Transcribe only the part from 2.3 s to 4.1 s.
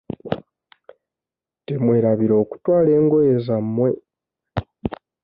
okutwala engoye za mmwe.